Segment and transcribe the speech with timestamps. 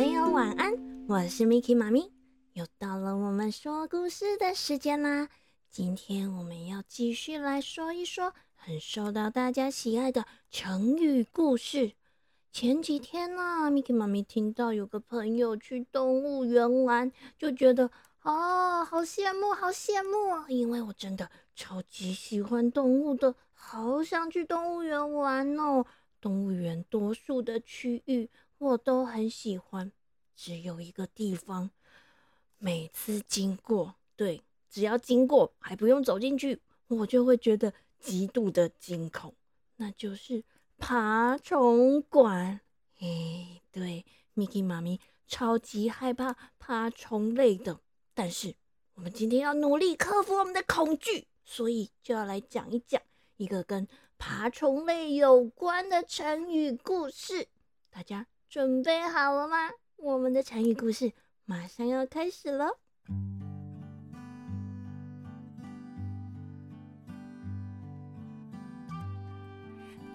[0.00, 0.72] 朋友晚安，
[1.08, 2.10] 我是 Miki 妈咪，
[2.54, 5.28] 又到了我们说故事的时间啦。
[5.70, 11.92] 今天我们要继续来说一说很受到大家喜爱的成语故事。
[12.50, 17.90] 前几天呢，Miki 妈咪听到有个朋友去动物园玩，就觉得
[18.22, 20.48] 哦，好羡慕，好羡慕！
[20.48, 25.84] 因为我真的超级喜欢动物的，好想去动物园玩哦。
[26.22, 29.90] 动物园多数的区域我都很喜欢，
[30.42, 31.68] 只有一个地方，
[32.56, 39.34] 每次经过，对，只要经过还不用走进去，我就会觉得极度的惊恐，
[39.76, 40.42] 那就是
[40.78, 42.62] 爬虫馆。
[43.00, 47.78] 哎，对，Miki 妈咪超级害怕爬虫类的，
[48.14, 48.54] 但是
[48.94, 53.02] 我们今天要努力克服我们的恐惧，所以就要来讲一讲
[53.36, 53.86] 一个跟。
[54.16, 57.48] 爬虫类有关的成语故事，
[57.90, 59.70] 大家准备好了吗？
[60.02, 61.12] 我们的成语故事
[61.44, 62.68] 马上要开始了。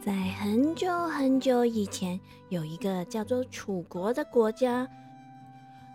[0.04, 2.20] 在很久很久以前，
[2.50, 4.88] 有一个叫做楚国的国家。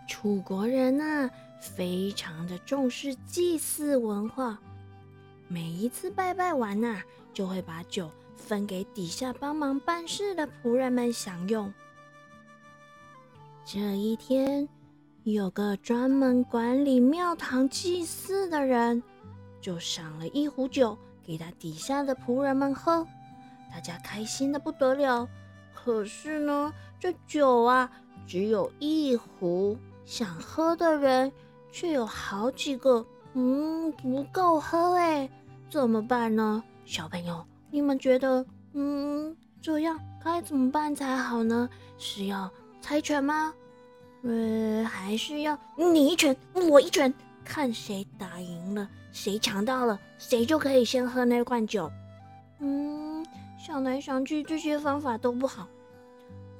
[0.07, 4.57] 楚国人啊，非常的重视祭祀文化，
[5.49, 7.01] 每一次拜拜完呐。
[7.33, 11.73] 就会把酒分给底下帮忙办事的仆人们享用。
[13.63, 14.67] 这一天，
[15.23, 19.01] 有个专门管理庙堂祭祀的人，
[19.61, 23.05] 就赏了一壶酒给他底下的仆人们喝，
[23.71, 25.27] 大家开心的不得了。
[25.73, 27.89] 可是呢，这酒啊
[28.25, 31.31] 只有一壶，想喝的人
[31.71, 35.29] 却有好几个，嗯，不够喝哎，
[35.69, 36.63] 怎么办呢？
[36.83, 41.69] 小朋友，你们觉得，嗯，这样该怎么办才好呢？
[41.97, 43.53] 是要猜拳吗？
[44.23, 47.13] 呃，还是要你一拳我一拳，
[47.45, 51.91] 看谁打赢了，谁抢到了，谁就可以先喝那罐酒。
[52.59, 53.25] 嗯，
[53.57, 55.67] 想来想去，这些方法都不好。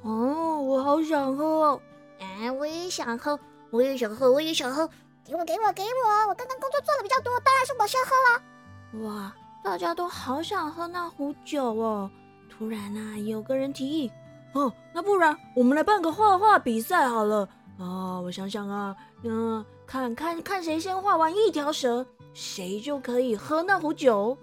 [0.03, 1.81] 哦，我好想喝哦！
[2.19, 3.39] 哎，我也想喝，
[3.69, 4.87] 我也想喝，我也想喝。
[5.25, 6.29] 给我，给我，给我！
[6.29, 9.07] 我刚刚工作做的比较多，当然是我先喝了。
[9.07, 9.35] 哇！
[9.63, 12.09] 大家都好想喝那壶酒哦！
[12.49, 14.11] 突然啊，有个人提议
[14.53, 17.47] ：“哦，那不然我们来办个画画比赛好了
[17.79, 18.19] 啊！
[18.19, 24.37] 我想想啊，嗯，看看看谁先画完一条蛇，谁就可以喝那壶酒。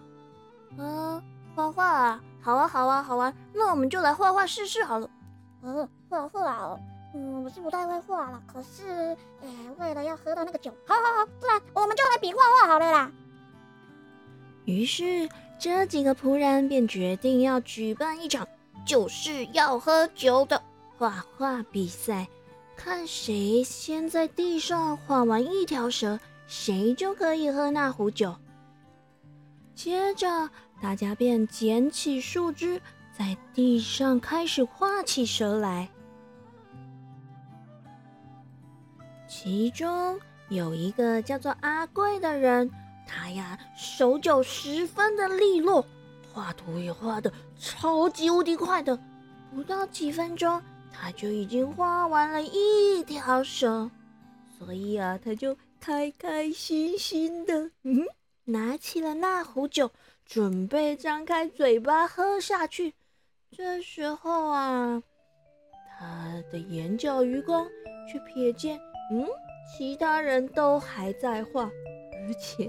[0.77, 1.23] 嗯，
[1.55, 3.33] 画画啊，好啊，好啊，好啊！
[3.53, 5.09] 那我们就来画画试试好了。
[5.63, 6.81] 嗯，画画哦，
[7.15, 9.49] 嗯，我是不太会画了，可是，哎，
[9.79, 13.11] 为了要喝到那个酒，好好好，不然我们就来比画画好了啦。”
[14.65, 18.47] 于是，这几个仆人便决定要举办一场
[18.89, 20.63] 就是要喝酒的
[20.97, 22.27] 画画比赛，
[22.75, 28.35] 看谁先在地上画完一条蛇，谁就可以喝那壶酒。
[29.75, 30.49] 接着，
[30.81, 32.81] 大家便捡起树枝，
[33.13, 35.91] 在地上开始画起蛇来。
[39.29, 40.19] 其中
[40.49, 42.71] 有一个叫做阿贵的人。
[43.07, 45.85] 他呀，手脚十分的利落，
[46.33, 48.99] 画图也画的超级无敌快的，
[49.55, 50.63] 不到几分钟，
[50.93, 53.91] 他就已经画完了一条蛇。
[54.59, 58.05] 所以啊，他就开开心心的，嗯，
[58.45, 59.91] 拿起了那壶酒，
[60.25, 62.95] 准备张开嘴巴喝下去。
[63.51, 65.03] 这时候啊，
[65.99, 67.67] 他的眼角余光
[68.11, 68.79] 却瞥见，
[69.13, 69.27] 嗯，
[69.77, 71.65] 其他人都还在画。
[71.65, 72.69] 而且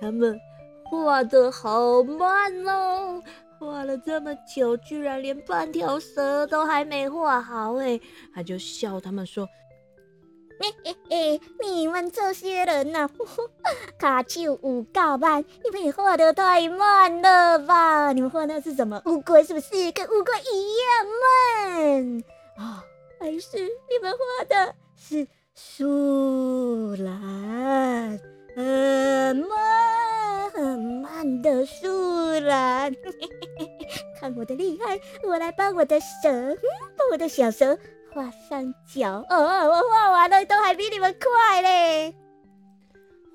[0.00, 0.38] 他们
[0.90, 3.22] 画的好慢哦，
[3.58, 8.00] 画了这么久，居然连半条蛇都还没画好哎！
[8.34, 9.48] 他就笑他们说
[10.60, 13.08] ：“嘿嘿嘿，你们这些人呐，
[13.98, 18.12] 卡丘五告班，你们也画的太慢了吧？
[18.12, 19.42] 你们画的是什么乌龟？
[19.42, 22.24] 是不是跟乌龟一样慢
[22.58, 22.84] 啊？
[23.18, 28.20] 还是你们画的是树懒？”
[28.56, 28.62] 很
[29.36, 29.48] 慢
[30.54, 31.88] 很慢的树
[32.40, 32.94] 懒，
[34.20, 35.00] 看我的厉害！
[35.24, 36.56] 我来帮我的蛇，
[36.96, 37.76] 帮我的小蛇
[38.12, 39.24] 画上脚。
[39.28, 39.36] 哦，
[39.68, 42.14] 我画完了，都还比你们快嘞！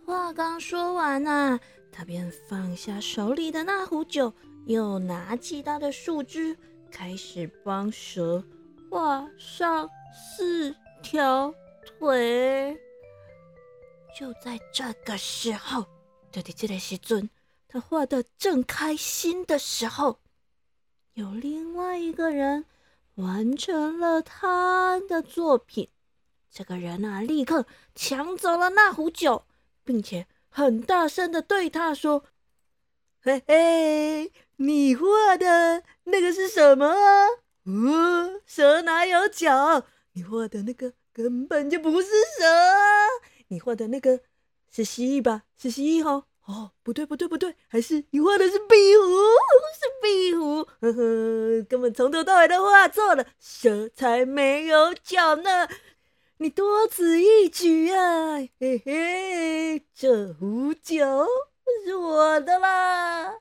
[0.06, 1.60] 话刚说完啊，
[1.92, 4.34] 他便放下手里的那壶酒，
[4.66, 6.56] 又拿起他的树枝，
[6.90, 8.44] 开始帮蛇
[8.90, 10.74] 画上四
[11.04, 11.54] 条
[12.00, 12.80] 腿。
[14.18, 15.86] 就在这个时候，
[16.32, 17.30] 对对，这个时尊，
[17.68, 20.20] 他画的正开心的时候，
[21.14, 22.66] 有另外一个人
[23.16, 25.90] 完成了他的作品。
[26.52, 29.46] 这个人啊，立刻抢走了那壶酒，
[29.84, 32.26] 并且很大声的对他说
[33.22, 37.28] ：“嘿嘿，你画的那个是什么啊？
[37.66, 39.86] 哦，蛇哪有脚？
[40.14, 42.46] 你画的那个根本就不是蛇！
[43.50, 44.22] 你画的那个
[44.72, 45.44] 是蜥蜴吧？
[45.58, 46.26] 是蜥蜴哦。
[46.46, 49.06] 哦，不对不对不对，还是你画的是壁虎，
[49.78, 55.68] 是壁虎，呵呵，根本从头到尾都画错了，蛇才没有脚呢。”
[56.42, 58.38] 你多此一举啊！
[58.60, 61.28] 嘿嘿，这壶酒
[61.86, 63.40] 是我的啦！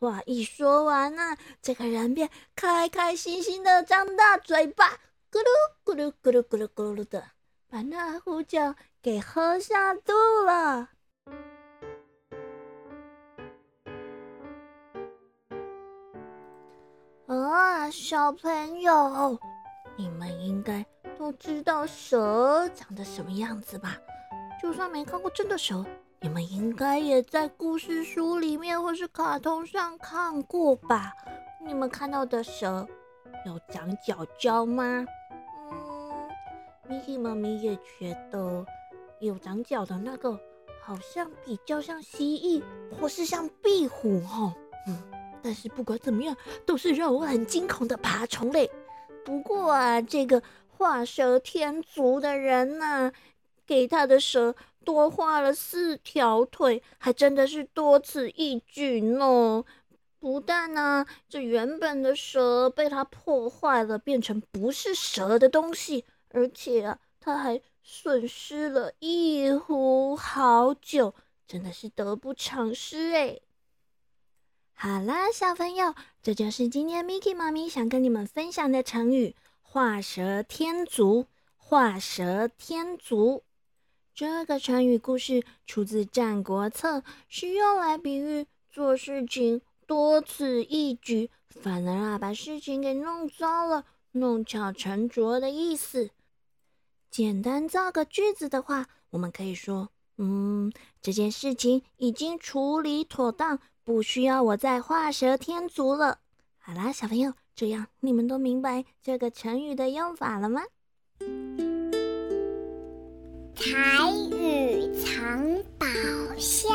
[0.00, 4.98] 话一说完呢，这个人便开开心心的张大嘴巴，
[5.30, 5.44] 咕噜
[5.84, 7.22] 咕噜咕噜咕噜咕噜的，
[7.68, 10.12] 把那壶酒给喝下肚
[10.44, 10.88] 了。
[17.26, 19.38] 啊，小朋友，
[19.96, 20.84] 你们应该。
[21.18, 23.96] 都知道蛇长得什么样子吧？
[24.60, 25.82] 就算没看过真的蛇，
[26.20, 31.14] 你们应该也在故事书里面或是卡通上看过吧？
[31.58, 32.86] 你们看到的蛇
[33.46, 35.06] 有长脚脚吗？
[36.88, 38.64] 嗯，咪咪妈咪也觉得
[39.20, 40.38] 有长脚的那个
[40.82, 42.62] 好像比较像蜥蜴，
[42.98, 44.54] 或是像壁虎哦。
[44.88, 45.02] 嗯，
[45.42, 48.70] 但是不管怎么样，都是让我很惊恐的爬虫类。
[49.24, 50.42] 不过啊，这个。
[50.78, 53.10] 画蛇添足的人呐，
[53.66, 54.54] 给他的蛇
[54.84, 59.64] 多画了四条腿，还真的是多此一举呢。
[60.18, 66.04] 不但呢，这原本的蛇被他破坏了，变成不是蛇的东西，
[66.36, 71.14] 而且啊，他还损失了一壶好酒，
[71.48, 73.40] 真的是得不偿失哎。
[74.74, 79.34] 好啦，小朋友，这就是今天 Miki 妈咪想跟你们分享的成语。
[79.62, 81.24] 画蛇添足，
[81.56, 83.42] 画蛇添足。
[84.14, 86.98] 这个成语故事出自《战国策》，
[87.28, 96.10] 是用来比喻做事情多此一举，反而啊把事情给弄糟了、弄巧成拙的意思。
[97.16, 100.70] 简单造个句子的话，我们可以说：嗯，
[101.00, 106.18] 这件事情已经处理妥当，不需要我再画蛇添足了。
[106.58, 107.32] 好啦，小朋友。
[107.54, 110.60] 这样你们都明白这个成语的用法了吗？
[113.54, 114.02] 彩
[114.36, 115.86] 语藏宝
[116.36, 116.68] 箱。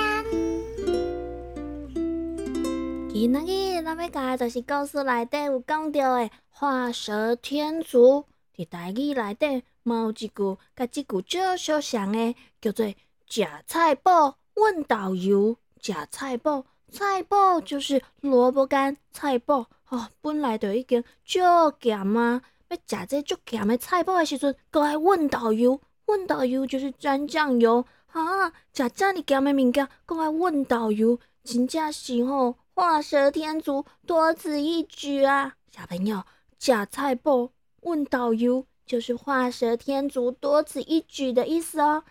[3.14, 8.26] 今日咱要教就是故事内底有讲到的画蛇添足。
[8.56, 12.86] 伫台语内底有一句甲即句少少像的，叫做
[13.28, 15.58] 食菜脯问导游。
[15.82, 19.66] 食菜脯，菜脯就是萝卜干，菜脯。
[19.90, 21.40] 哦，本来就已经足
[21.82, 22.42] 咸啊！
[22.70, 28.50] 要食这足咸的菜脯的时阵，搁爱问导游，问导游就是沾酱油啊！
[28.74, 35.56] 食这么咸的物件，搁爱问导游，真正是吼画蛇添足，多此一举啊！
[35.76, 36.24] 小朋友，
[36.58, 37.50] 食菜脯
[37.82, 42.04] 问导游，就是画蛇添足，多此一举的意思哦。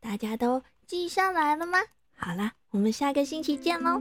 [0.00, 1.78] 大家都记下来了吗？
[2.16, 4.00] 好啦，我们下个星期见喽！